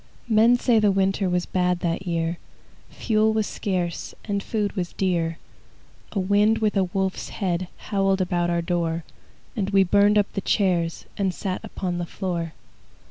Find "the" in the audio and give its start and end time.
0.79-0.89, 10.33-10.41, 11.99-12.07